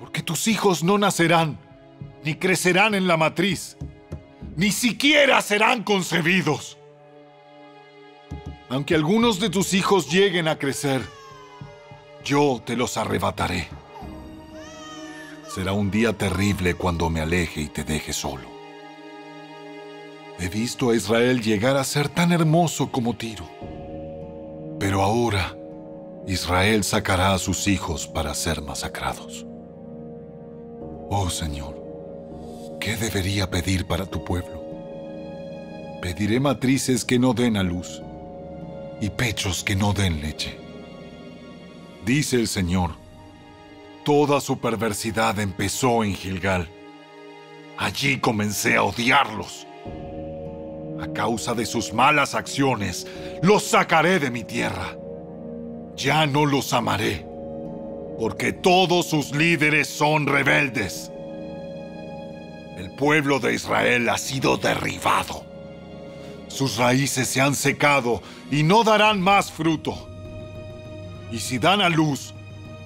porque 0.00 0.24
tus 0.24 0.48
hijos 0.48 0.82
no 0.82 0.98
nacerán, 0.98 1.56
ni 2.24 2.34
crecerán 2.34 2.96
en 2.96 3.06
la 3.06 3.16
matriz, 3.16 3.76
ni 4.56 4.72
siquiera 4.72 5.40
serán 5.40 5.84
concebidos. 5.84 6.76
Aunque 8.68 8.96
algunos 8.96 9.38
de 9.38 9.50
tus 9.50 9.72
hijos 9.72 10.10
lleguen 10.10 10.48
a 10.48 10.58
crecer, 10.58 11.00
yo 12.24 12.60
te 12.66 12.74
los 12.74 12.96
arrebataré. 12.96 13.68
Será 15.46 15.74
un 15.74 15.92
día 15.92 16.12
terrible 16.12 16.74
cuando 16.74 17.08
me 17.08 17.20
aleje 17.20 17.60
y 17.60 17.68
te 17.68 17.84
deje 17.84 18.12
solo. 18.12 18.48
He 20.40 20.48
visto 20.48 20.90
a 20.90 20.96
Israel 20.96 21.40
llegar 21.40 21.76
a 21.76 21.84
ser 21.84 22.08
tan 22.08 22.32
hermoso 22.32 22.90
como 22.90 23.14
Tiro. 23.14 23.48
Pero 24.80 25.02
ahora 25.02 25.57
Israel 26.28 26.84
sacará 26.84 27.32
a 27.32 27.38
sus 27.38 27.66
hijos 27.66 28.06
para 28.06 28.34
ser 28.34 28.60
masacrados. 28.60 29.46
Oh 31.08 31.30
Señor, 31.30 31.74
¿qué 32.78 32.96
debería 32.96 33.48
pedir 33.48 33.86
para 33.86 34.04
tu 34.04 34.22
pueblo? 34.22 34.62
Pediré 36.02 36.38
matrices 36.38 37.06
que 37.06 37.18
no 37.18 37.32
den 37.32 37.56
a 37.56 37.62
luz 37.62 38.02
y 39.00 39.08
pechos 39.08 39.64
que 39.64 39.74
no 39.74 39.94
den 39.94 40.20
leche. 40.20 40.58
Dice 42.04 42.36
el 42.36 42.46
Señor, 42.46 42.90
toda 44.04 44.42
su 44.42 44.60
perversidad 44.60 45.38
empezó 45.40 46.04
en 46.04 46.14
Gilgal. 46.14 46.68
Allí 47.78 48.20
comencé 48.20 48.76
a 48.76 48.82
odiarlos. 48.82 49.66
A 51.00 51.10
causa 51.14 51.54
de 51.54 51.64
sus 51.64 51.94
malas 51.94 52.34
acciones, 52.34 53.06
los 53.40 53.62
sacaré 53.62 54.18
de 54.18 54.30
mi 54.30 54.44
tierra. 54.44 54.94
Ya 55.98 56.28
no 56.28 56.46
los 56.46 56.72
amaré, 56.74 57.26
porque 58.20 58.52
todos 58.52 59.06
sus 59.06 59.32
líderes 59.32 59.88
son 59.88 60.28
rebeldes. 60.28 61.10
El 62.76 62.92
pueblo 62.92 63.40
de 63.40 63.54
Israel 63.54 64.08
ha 64.08 64.16
sido 64.16 64.56
derribado. 64.58 65.44
Sus 66.46 66.76
raíces 66.76 67.26
se 67.26 67.40
han 67.40 67.56
secado 67.56 68.22
y 68.48 68.62
no 68.62 68.84
darán 68.84 69.20
más 69.20 69.50
fruto. 69.50 70.08
Y 71.32 71.40
si 71.40 71.58
dan 71.58 71.82
a 71.82 71.88
luz, 71.88 72.32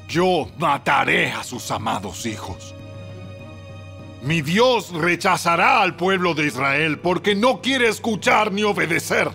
yo 0.08 0.48
mataré 0.56 1.32
a 1.32 1.44
sus 1.44 1.70
amados 1.70 2.24
hijos. 2.24 2.74
Mi 4.22 4.40
Dios 4.40 4.90
rechazará 4.90 5.82
al 5.82 5.96
pueblo 5.96 6.32
de 6.32 6.46
Israel 6.46 6.98
porque 6.98 7.34
no 7.34 7.60
quiere 7.60 7.88
escuchar 7.88 8.52
ni 8.52 8.62
obedecer. 8.62 9.30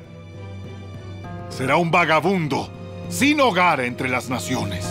Será 1.50 1.78
un 1.78 1.92
vagabundo 1.92 2.72
sin 3.10 3.40
hogar 3.40 3.82
entre 3.82 4.10
las 4.10 4.30
naciones. 4.30 4.86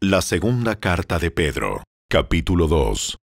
La 0.00 0.20
segunda 0.20 0.76
carta 0.76 1.18
de 1.18 1.30
Pedro, 1.30 1.82
capítulo 2.10 2.68
2. 2.68 3.16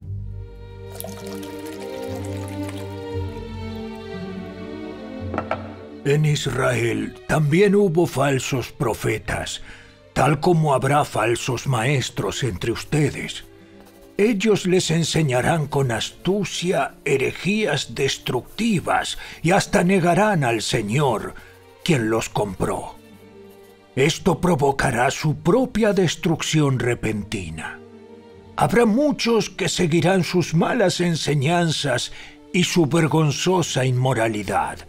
En 6.06 6.26
Israel 6.26 7.16
también 7.28 7.76
hubo 7.76 8.08
falsos 8.08 8.72
profetas, 8.72 9.62
tal 10.14 10.40
como 10.40 10.74
habrá 10.74 11.04
falsos 11.04 11.68
maestros 11.68 12.44
entre 12.44 12.72
ustedes. 12.72 13.44
Ellos 14.20 14.66
les 14.66 14.92
enseñarán 14.92 15.68
con 15.68 15.94
astucia 15.94 16.96
herejías 17.06 17.96
destructivas 17.96 19.18
y 19.42 19.52
hasta 19.52 19.86
negarán 19.86 20.44
al 20.44 20.62
Señor, 20.62 21.36
quien 21.86 22.10
los 22.10 22.28
compró. 22.28 22.96
Esto 23.96 24.42
provocará 24.42 25.10
su 25.10 25.38
propia 25.38 25.94
destrucción 25.94 26.80
repentina. 26.80 27.80
Habrá 28.58 28.86
muchos 28.86 29.50
que 29.50 29.70
seguirán 29.70 30.26
sus 30.26 30.54
malas 30.54 31.00
enseñanzas 31.00 32.12
y 32.52 32.66
su 32.66 32.88
vergonzosa 32.88 33.86
inmoralidad, 33.86 34.80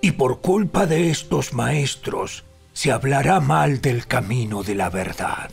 y 0.00 0.10
por 0.10 0.40
culpa 0.40 0.86
de 0.86 1.10
estos 1.10 1.52
maestros 1.52 2.42
se 2.72 2.90
hablará 2.90 3.38
mal 3.38 3.80
del 3.80 4.08
camino 4.08 4.64
de 4.64 4.74
la 4.74 4.90
verdad. 4.90 5.50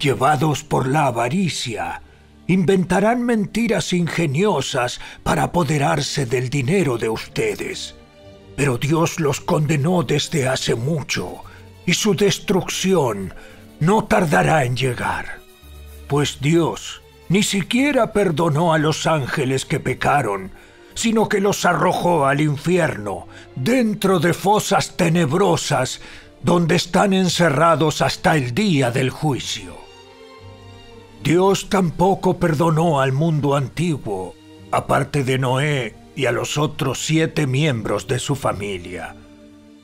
Llevados 0.00 0.64
por 0.64 0.88
la 0.88 1.08
avaricia, 1.08 2.00
inventarán 2.46 3.22
mentiras 3.22 3.92
ingeniosas 3.92 4.98
para 5.22 5.42
apoderarse 5.42 6.24
del 6.24 6.48
dinero 6.48 6.96
de 6.96 7.10
ustedes. 7.10 7.94
Pero 8.56 8.78
Dios 8.78 9.20
los 9.20 9.42
condenó 9.42 10.02
desde 10.02 10.48
hace 10.48 10.74
mucho, 10.74 11.44
y 11.84 11.92
su 11.92 12.14
destrucción 12.14 13.34
no 13.78 14.04
tardará 14.04 14.64
en 14.64 14.74
llegar. 14.74 15.40
Pues 16.08 16.40
Dios 16.40 17.02
ni 17.28 17.42
siquiera 17.42 18.14
perdonó 18.14 18.72
a 18.72 18.78
los 18.78 19.06
ángeles 19.06 19.66
que 19.66 19.80
pecaron, 19.80 20.50
sino 20.94 21.28
que 21.28 21.40
los 21.40 21.66
arrojó 21.66 22.24
al 22.24 22.40
infierno, 22.40 23.28
dentro 23.54 24.18
de 24.18 24.32
fosas 24.32 24.96
tenebrosas, 24.96 26.00
donde 26.42 26.76
están 26.76 27.12
encerrados 27.12 28.00
hasta 28.00 28.34
el 28.34 28.54
día 28.54 28.90
del 28.90 29.10
juicio. 29.10 29.79
Dios 31.22 31.68
tampoco 31.68 32.38
perdonó 32.38 33.00
al 33.00 33.12
mundo 33.12 33.54
antiguo, 33.54 34.34
aparte 34.70 35.22
de 35.22 35.38
Noé 35.38 35.94
y 36.16 36.26
a 36.26 36.32
los 36.32 36.56
otros 36.56 37.04
siete 37.04 37.46
miembros 37.46 38.06
de 38.06 38.18
su 38.18 38.34
familia. 38.34 39.14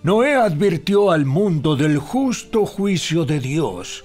Noé 0.02 0.34
advirtió 0.34 1.10
al 1.10 1.26
mundo 1.26 1.76
del 1.76 1.98
justo 1.98 2.64
juicio 2.64 3.24
de 3.24 3.40
Dios, 3.40 4.04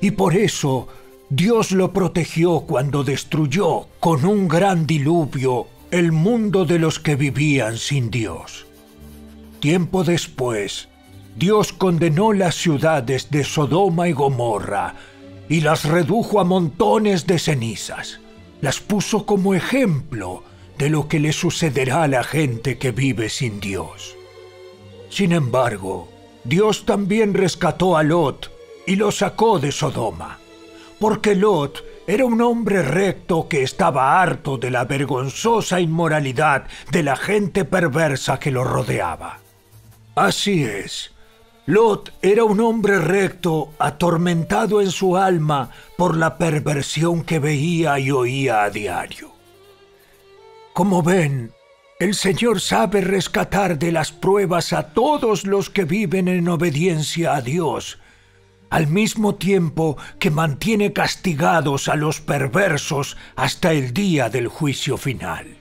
y 0.00 0.12
por 0.12 0.36
eso 0.36 0.88
Dios 1.30 1.72
lo 1.72 1.92
protegió 1.92 2.60
cuando 2.60 3.02
destruyó 3.02 3.88
con 3.98 4.24
un 4.24 4.46
gran 4.46 4.86
diluvio 4.86 5.66
el 5.90 6.12
mundo 6.12 6.64
de 6.64 6.78
los 6.78 6.98
que 6.98 7.16
vivían 7.16 7.76
sin 7.76 8.10
Dios. 8.10 8.66
Tiempo 9.60 10.04
después, 10.04 10.88
Dios 11.36 11.72
condenó 11.72 12.32
las 12.32 12.54
ciudades 12.54 13.30
de 13.30 13.44
Sodoma 13.44 14.08
y 14.08 14.12
Gomorra 14.12 14.94
y 15.52 15.60
las 15.60 15.84
redujo 15.84 16.40
a 16.40 16.44
montones 16.44 17.26
de 17.26 17.38
cenizas. 17.38 18.20
Las 18.62 18.80
puso 18.80 19.26
como 19.26 19.52
ejemplo 19.52 20.44
de 20.78 20.88
lo 20.88 21.08
que 21.08 21.20
le 21.20 21.34
sucederá 21.34 22.04
a 22.04 22.08
la 22.08 22.24
gente 22.24 22.78
que 22.78 22.90
vive 22.90 23.28
sin 23.28 23.60
Dios. 23.60 24.16
Sin 25.10 25.30
embargo, 25.32 26.08
Dios 26.44 26.86
también 26.86 27.34
rescató 27.34 27.98
a 27.98 28.02
Lot 28.02 28.50
y 28.86 28.96
lo 28.96 29.12
sacó 29.12 29.58
de 29.58 29.72
Sodoma, 29.72 30.38
porque 30.98 31.34
Lot 31.34 31.84
era 32.06 32.24
un 32.24 32.40
hombre 32.40 32.80
recto 32.80 33.46
que 33.46 33.62
estaba 33.62 34.22
harto 34.22 34.56
de 34.56 34.70
la 34.70 34.86
vergonzosa 34.86 35.80
inmoralidad 35.80 36.64
de 36.90 37.02
la 37.02 37.16
gente 37.16 37.66
perversa 37.66 38.38
que 38.38 38.50
lo 38.50 38.64
rodeaba. 38.64 39.40
Así 40.14 40.64
es, 40.64 41.11
Lot 41.66 42.12
era 42.22 42.42
un 42.44 42.58
hombre 42.60 42.98
recto, 42.98 43.72
atormentado 43.78 44.80
en 44.80 44.90
su 44.90 45.16
alma 45.16 45.70
por 45.96 46.16
la 46.16 46.36
perversión 46.36 47.22
que 47.22 47.38
veía 47.38 48.00
y 48.00 48.10
oía 48.10 48.64
a 48.64 48.70
diario. 48.70 49.30
Como 50.72 51.02
ven, 51.04 51.52
el 52.00 52.14
Señor 52.14 52.60
sabe 52.60 53.00
rescatar 53.00 53.78
de 53.78 53.92
las 53.92 54.10
pruebas 54.10 54.72
a 54.72 54.88
todos 54.92 55.46
los 55.46 55.70
que 55.70 55.84
viven 55.84 56.26
en 56.26 56.48
obediencia 56.48 57.36
a 57.36 57.42
Dios, 57.42 58.00
al 58.70 58.88
mismo 58.88 59.36
tiempo 59.36 59.96
que 60.18 60.32
mantiene 60.32 60.92
castigados 60.92 61.88
a 61.88 61.94
los 61.94 62.20
perversos 62.20 63.16
hasta 63.36 63.72
el 63.72 63.92
día 63.92 64.30
del 64.30 64.48
juicio 64.48 64.96
final. 64.96 65.58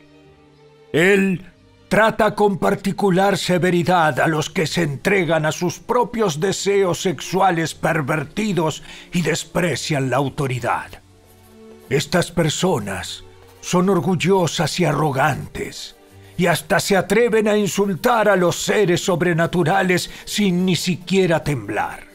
Él 0.94 1.51
trata 1.92 2.36
con 2.36 2.58
particular 2.58 3.38
severidad 3.38 4.22
a 4.22 4.28
los 4.30 4.50
que 4.50 4.66
se 4.66 4.82
entregan 4.82 5.46
a 5.46 5.52
sus 5.52 5.80
propios 5.80 6.40
deseos 6.40 7.02
sexuales 7.02 7.74
pervertidos 7.76 8.82
y 9.12 9.24
desprecian 9.24 10.10
la 10.10 10.16
autoridad. 10.16 10.90
Estas 11.90 12.32
personas 12.32 13.26
son 13.60 13.90
orgullosas 13.90 14.80
y 14.80 14.86
arrogantes, 14.86 15.98
y 16.38 16.46
hasta 16.46 16.80
se 16.80 16.96
atreven 16.96 17.50
a 17.50 17.58
insultar 17.58 18.30
a 18.30 18.38
los 18.38 18.56
seres 18.56 19.04
sobrenaturales 19.04 20.10
sin 20.24 20.66
ni 20.66 20.78
siquiera 20.78 21.44
temblar. 21.44 22.06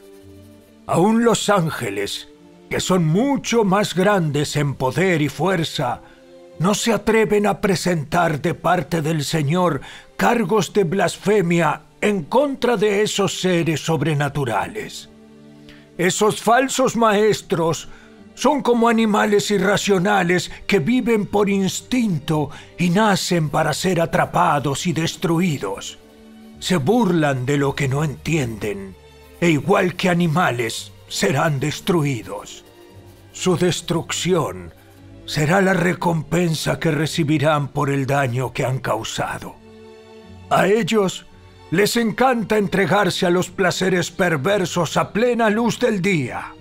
Aún 0.87 1.23
los 1.23 1.51
ángeles, 1.51 2.29
que 2.71 2.81
son 2.81 3.05
mucho 3.05 3.63
más 3.63 3.95
grandes 3.95 4.57
en 4.57 4.75
poder 4.75 5.21
y 5.21 5.29
fuerza, 5.29 6.01
no 6.59 6.75
se 6.75 6.93
atreven 6.93 7.47
a 7.47 7.61
presentar 7.61 8.41
de 8.41 8.55
parte 8.55 9.03
del 9.03 9.25
Señor 9.25 9.81
cargos 10.17 10.73
de 10.73 10.85
blasfemia 10.85 11.83
en 12.01 12.25
contra 12.25 12.77
de 12.77 13.03
esos 13.03 13.41
seres 13.41 13.81
sobrenaturales. 13.81 15.09
Esos 15.99 16.43
falsos 16.43 16.97
maestros 16.97 17.89
son 18.35 18.63
como 18.63 18.89
animales 18.89 19.51
irracionales 19.51 20.51
que 20.67 20.79
viven 20.79 21.27
por 21.27 21.49
instinto 21.49 22.51
y 22.79 22.91
nacen 22.91 23.49
para 23.49 23.73
ser 23.73 24.01
atrapados 24.01 24.87
y 24.87 24.93
destruidos. 24.93 25.99
Se 26.59 26.77
burlan 26.77 27.47
de 27.47 27.57
lo 27.57 27.75
que 27.75 27.89
no 27.89 28.05
entienden 28.05 28.95
e 29.41 29.51
igual 29.51 29.95
que 29.95 30.11
animales 30.11 30.93
serán 31.09 31.61
destruidos. 31.61 32.65
Su 33.33 33.57
destrucción 33.57 34.73
será 35.27 35.61
la 35.61 35.75
recompensa 35.75 36.79
que 36.79 36.93
recibirán 36.93 37.69
por 37.69 37.91
el 37.91 38.07
daño 38.07 38.53
que 38.53 38.65
han 38.65 38.79
causado. 38.79 39.57
A 40.49 40.69
ellos 40.69 41.27
les 41.73 41.97
encanta 41.97 42.57
entregarse 42.57 43.27
a 43.27 43.31
los 43.31 43.51
placeres 43.51 44.13
perversos 44.13 44.97
a 44.97 45.13
plena 45.13 45.51
luz 45.51 45.81
del 45.81 46.01
día. 46.01 46.55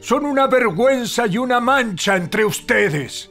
Son 0.00 0.24
una 0.24 0.46
vergüenza 0.46 1.26
y 1.26 1.38
una 1.38 1.60
mancha 1.60 2.16
entre 2.16 2.44
ustedes. 2.44 3.28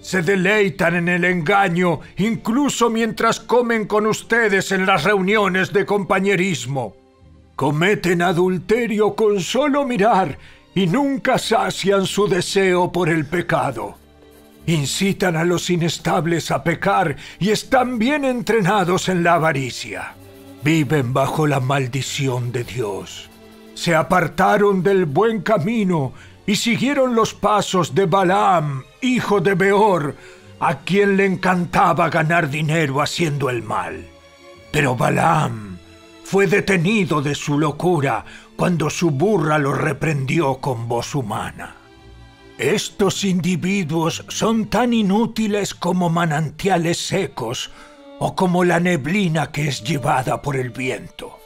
Se 0.00 0.22
deleitan 0.22 0.96
en 0.96 1.08
el 1.08 1.24
engaño 1.24 2.00
incluso 2.16 2.90
mientras 2.90 3.38
comen 3.38 3.86
con 3.86 4.06
ustedes 4.06 4.72
en 4.72 4.86
las 4.86 5.04
reuniones 5.04 5.72
de 5.72 5.84
compañerismo. 5.84 6.96
Cometen 7.54 8.22
adulterio 8.22 9.14
con 9.14 9.40
solo 9.40 9.84
mirar 9.84 10.38
y 10.74 10.86
nunca 10.86 11.38
sacian 11.38 12.06
su 12.06 12.26
deseo 12.26 12.90
por 12.90 13.10
el 13.10 13.26
pecado. 13.26 14.01
Incitan 14.66 15.36
a 15.36 15.44
los 15.44 15.70
inestables 15.70 16.50
a 16.50 16.62
pecar 16.62 17.16
y 17.40 17.50
están 17.50 17.98
bien 17.98 18.24
entrenados 18.24 19.08
en 19.08 19.24
la 19.24 19.34
avaricia. 19.34 20.14
Viven 20.62 21.12
bajo 21.12 21.48
la 21.48 21.58
maldición 21.58 22.52
de 22.52 22.62
Dios. 22.62 23.28
Se 23.74 23.94
apartaron 23.94 24.82
del 24.82 25.06
buen 25.06 25.42
camino 25.42 26.12
y 26.46 26.56
siguieron 26.56 27.14
los 27.16 27.34
pasos 27.34 27.94
de 27.94 28.06
Balaam, 28.06 28.84
hijo 29.00 29.40
de 29.40 29.54
Beor, 29.54 30.14
a 30.60 30.78
quien 30.78 31.16
le 31.16 31.26
encantaba 31.26 32.08
ganar 32.08 32.48
dinero 32.48 33.02
haciendo 33.02 33.50
el 33.50 33.62
mal. 33.62 34.06
Pero 34.70 34.94
Balaam 34.94 35.78
fue 36.22 36.46
detenido 36.46 37.20
de 37.20 37.34
su 37.34 37.58
locura 37.58 38.24
cuando 38.54 38.88
su 38.90 39.10
burra 39.10 39.58
lo 39.58 39.72
reprendió 39.72 40.58
con 40.58 40.86
voz 40.86 41.16
humana. 41.16 41.81
Estos 42.62 43.24
individuos 43.24 44.24
son 44.28 44.66
tan 44.68 44.92
inútiles 44.92 45.74
como 45.74 46.10
manantiales 46.10 46.96
secos, 46.96 47.72
o 48.20 48.36
como 48.36 48.62
la 48.62 48.78
neblina 48.78 49.50
que 49.50 49.66
es 49.66 49.82
llevada 49.82 50.40
por 50.42 50.54
el 50.54 50.70
viento. 50.70 51.40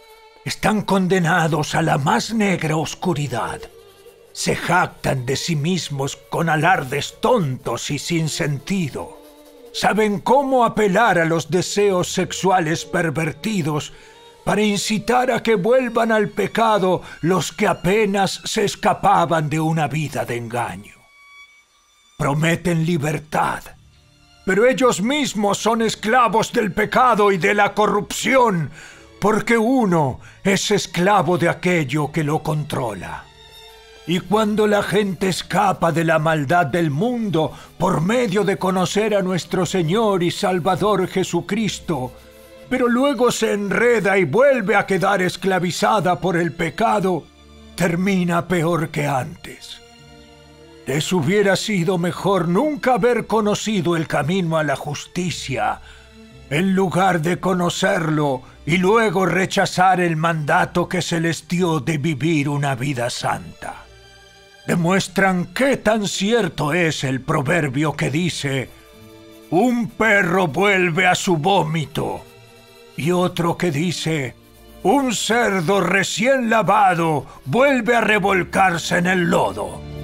Están 0.44 0.82
condenados 0.82 1.74
a 1.74 1.80
la 1.80 1.96
más 1.96 2.34
negra 2.34 2.76
oscuridad. 2.76 3.62
Se 4.34 4.54
jactan 4.54 5.24
de 5.24 5.36
sí 5.36 5.56
mismos 5.56 6.16
con 6.28 6.50
alardes 6.50 7.14
tontos 7.22 7.90
y 7.90 7.98
sin 7.98 8.28
sentido. 8.28 9.16
Saben 9.72 10.20
cómo 10.20 10.66
apelar 10.66 11.18
a 11.18 11.24
los 11.24 11.50
deseos 11.50 12.12
sexuales 12.12 12.84
pervertidos 12.84 13.94
para 14.44 14.60
incitar 14.60 15.30
a 15.30 15.42
que 15.42 15.54
vuelvan 15.54 16.12
al 16.12 16.28
pecado 16.28 17.00
los 17.22 17.52
que 17.52 17.66
apenas 17.66 18.42
se 18.44 18.66
escapaban 18.66 19.48
de 19.48 19.60
una 19.60 19.88
vida 19.88 20.26
de 20.26 20.36
engaño. 20.36 20.95
Prometen 22.16 22.86
libertad, 22.86 23.62
pero 24.46 24.66
ellos 24.66 25.02
mismos 25.02 25.58
son 25.58 25.82
esclavos 25.82 26.50
del 26.50 26.72
pecado 26.72 27.30
y 27.30 27.36
de 27.36 27.52
la 27.52 27.74
corrupción, 27.74 28.70
porque 29.20 29.58
uno 29.58 30.20
es 30.42 30.70
esclavo 30.70 31.36
de 31.36 31.50
aquello 31.50 32.10
que 32.10 32.24
lo 32.24 32.42
controla. 32.42 33.24
Y 34.06 34.20
cuando 34.20 34.66
la 34.66 34.82
gente 34.82 35.28
escapa 35.28 35.92
de 35.92 36.04
la 36.04 36.18
maldad 36.18 36.64
del 36.64 36.90
mundo 36.90 37.52
por 37.76 38.00
medio 38.00 38.44
de 38.44 38.56
conocer 38.56 39.14
a 39.14 39.20
nuestro 39.20 39.66
Señor 39.66 40.22
y 40.22 40.30
Salvador 40.30 41.08
Jesucristo, 41.08 42.12
pero 42.70 42.88
luego 42.88 43.30
se 43.30 43.52
enreda 43.52 44.16
y 44.16 44.24
vuelve 44.24 44.74
a 44.74 44.86
quedar 44.86 45.20
esclavizada 45.20 46.18
por 46.18 46.38
el 46.38 46.52
pecado, 46.52 47.24
termina 47.74 48.48
peor 48.48 48.88
que 48.88 49.06
antes. 49.06 49.85
Les 50.86 51.12
hubiera 51.12 51.56
sido 51.56 51.98
mejor 51.98 52.46
nunca 52.46 52.94
haber 52.94 53.26
conocido 53.26 53.96
el 53.96 54.06
camino 54.06 54.56
a 54.56 54.62
la 54.62 54.76
justicia, 54.76 55.80
en 56.48 56.76
lugar 56.76 57.22
de 57.22 57.40
conocerlo 57.40 58.42
y 58.64 58.76
luego 58.76 59.26
rechazar 59.26 60.00
el 60.00 60.14
mandato 60.14 60.88
que 60.88 61.02
se 61.02 61.20
les 61.20 61.48
dio 61.48 61.80
de 61.80 61.98
vivir 61.98 62.48
una 62.48 62.76
vida 62.76 63.10
santa. 63.10 63.84
Demuestran 64.68 65.46
qué 65.46 65.76
tan 65.76 66.06
cierto 66.06 66.72
es 66.72 67.02
el 67.02 67.20
proverbio 67.20 67.94
que 67.94 68.10
dice, 68.12 68.70
un 69.50 69.88
perro 69.90 70.46
vuelve 70.46 71.08
a 71.08 71.16
su 71.16 71.36
vómito, 71.36 72.20
y 72.96 73.10
otro 73.10 73.56
que 73.56 73.72
dice, 73.72 74.36
un 74.84 75.12
cerdo 75.12 75.80
recién 75.80 76.48
lavado 76.48 77.26
vuelve 77.44 77.96
a 77.96 78.00
revolcarse 78.00 78.98
en 78.98 79.08
el 79.08 79.30
lodo. 79.30 79.95